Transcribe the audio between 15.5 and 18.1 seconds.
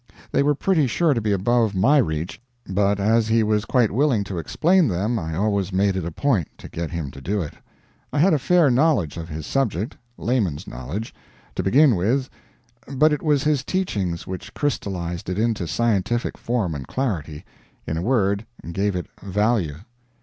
scientific form and clarity in a